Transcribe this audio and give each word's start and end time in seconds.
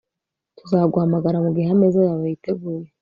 Tuzaguhamagara 0.57 1.37
mugihe 1.43 1.69
ameza 1.75 1.99
yawe 2.07 2.25
yiteguye 2.31 2.87